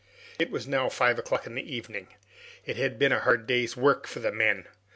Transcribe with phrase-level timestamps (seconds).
[0.39, 2.07] It was now five o'clock in the evening.
[2.65, 4.67] It had been a hard day's work for the men.